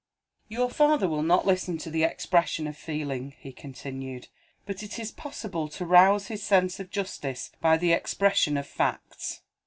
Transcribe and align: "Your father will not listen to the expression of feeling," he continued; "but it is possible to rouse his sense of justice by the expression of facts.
"Your 0.47 0.71
father 0.71 1.07
will 1.07 1.21
not 1.21 1.45
listen 1.45 1.77
to 1.77 1.91
the 1.91 2.01
expression 2.03 2.65
of 2.65 2.75
feeling," 2.75 3.35
he 3.37 3.51
continued; 3.53 4.29
"but 4.65 4.81
it 4.81 4.97
is 4.97 5.11
possible 5.11 5.67
to 5.69 5.85
rouse 5.85 6.25
his 6.25 6.41
sense 6.41 6.79
of 6.79 6.89
justice 6.89 7.51
by 7.61 7.77
the 7.77 7.91
expression 7.93 8.57
of 8.57 8.65
facts. 8.65 9.43